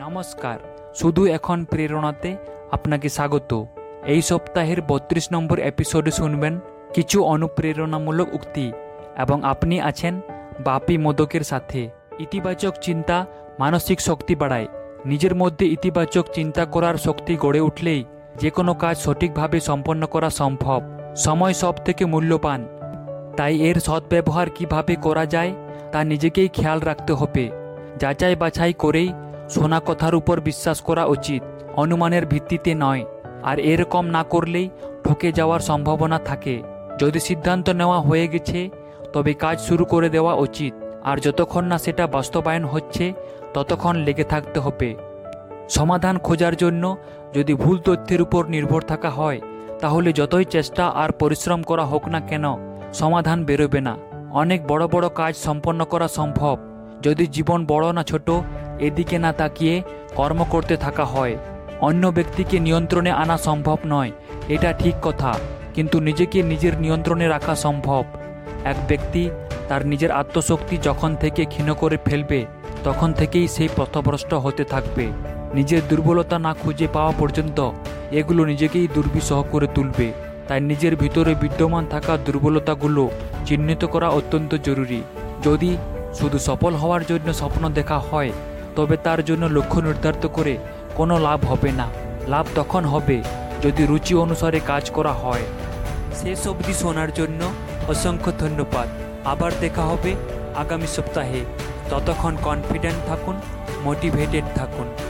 [0.00, 0.58] নমস্কার।
[0.94, 2.36] শুধু এখন প্রেরণাতে
[2.72, 3.64] আপনাকে স্বাগত।
[4.06, 6.60] এই সপ্তাহের বত্রিশ নম্বর এপিসোডে শুনবেন
[6.94, 8.72] কিছু অনুপ্রেরণামূলক উক্তি
[9.18, 10.20] এবং আপনি আছেন
[10.60, 13.26] বাপি মোদকের সাথে। ইতিবাচক চিন্তা
[13.58, 14.66] মানসিক শক্তি বাড়ায়।
[15.04, 18.04] নিজের মধ্যে ইতিবাচক চিন্তা করার শক্তি গড়ে উঠলেই
[18.36, 20.82] যে কোনো কাজ সঠিকভাবে সম্পন্ন করা সম্ভব।
[21.16, 22.68] সময় সব থেকে মূল্যবান।
[23.36, 25.52] তাই এর সদ্ব্যবহার কীভাবে করা যায়
[25.92, 27.50] তা নিজেকেই খেয়াল রাখতে হবে।
[27.98, 29.12] যাচাই বাছাই করেই
[29.48, 31.42] শোনা কথার উপর বিশ্বাস করা উচিত,
[31.76, 33.04] অনুমানের ভিত্তিতে নয়।
[33.42, 34.70] আর এরকম না করলেই
[35.04, 36.62] ঠকে যাওয়ার সম্ভাবনা থাকে।
[36.98, 38.70] যদি সিদ্ধান্ত নেওয়া হয়ে গেছে,
[39.12, 40.74] তবে কাজ শুরু করে দেওয়া উচিত।
[41.04, 43.12] আর যতক্ষণ না সেটা বাস্তবায়ন হচ্ছে,
[43.54, 44.94] ততক্ষণ লেগে থাকতে হবে।
[45.68, 46.96] সমাধান খোঁজার জন্য
[47.34, 49.40] যদি ভুল তথ্যের উপর নির্ভর থাকা হয়,
[49.80, 52.44] তাহলে যতই চেষ্টা আর পরিশ্রম করা হোক না কেন,
[52.92, 53.96] সমাধান বেরোবে না।
[54.30, 56.58] অনেক বড় বড় কাজ সম্পন্ন করা সম্ভব।
[57.02, 58.30] যদি জীবন বড় না ছোট
[58.86, 59.74] এদিকে না তাকিয়ে
[60.14, 61.34] কর্ম করতে থাকা হয়।
[61.80, 64.10] অন্য ব্যক্তিকে নিয়ন্ত্রণে আনা সম্ভব নয়,
[64.48, 65.30] এটা ঠিক কথা,
[65.74, 68.02] কিন্তু নিজেকে নিজের নিয়ন্ত্রণে রাখা সম্ভব।
[68.64, 69.22] এক ব্যক্তি
[69.68, 72.40] তার নিজের আত্মশক্তি যখন থেকে ক্ষীণ করে ফেলবে,
[72.84, 75.06] তখন থেকেই সেই পথভ্রষ্ট হতে থাকবে।
[75.54, 77.58] নিজের দুর্বলতা না খুঁজে পাওয়া পর্যন্ত
[78.10, 80.08] এগুলো নিজেকেই দুর্বিষহ করে তুলবে।
[80.48, 83.04] তাই নিজের ভিতরে বিদ্যমান থাকা দুর্বলতাগুলো
[83.46, 85.00] চিহ্নিত করা অত্যন্ত জরুরি।
[85.44, 85.70] যদি
[86.14, 88.30] শুধু সফল হওয়ার জন্য স্বপ্ন দেখা হয়
[88.76, 90.58] তবে তার জন্য লক্ষ্য নির্ধারিত করে
[90.94, 91.88] কোনো লাভ হবে না।
[92.28, 93.22] লাভ তখন হবে
[93.62, 95.42] যদি রুচি অনুসারে কাজ করা হয়।
[96.14, 97.52] শেষ অবধি শোনার জন্য
[97.88, 98.88] অসংখ্য ধন্যবাদ।
[99.24, 100.14] আবার দেখা হবে
[100.56, 101.40] আগামী সপ্তাহে।
[101.90, 103.40] ততক্ষণ কনফিডেন্ট থাকুন
[103.82, 105.07] মোটিভেটেড থাকুন।